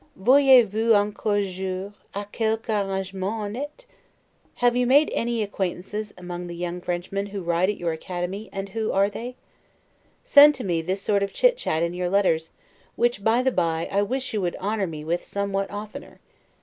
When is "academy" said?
7.91-8.49